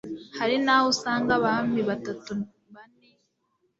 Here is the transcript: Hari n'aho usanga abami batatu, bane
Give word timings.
Hari 0.39 0.55
n'aho 0.63 0.85
usanga 0.93 1.31
abami 1.37 1.81
batatu, 1.89 2.31
bane 2.73 3.07